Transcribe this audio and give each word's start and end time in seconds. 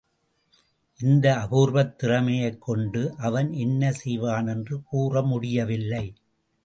இந்த 0.99 1.25
அபூர்வத் 1.35 1.95
திறமையைக் 1.95 2.61
கொண்டு 2.61 3.13
அவன் 3.17 3.51
என்ன 3.53 3.91
செய்வானென்று 4.03 4.83
கூற 4.83 5.21
முடியவில்லை. 5.21 6.05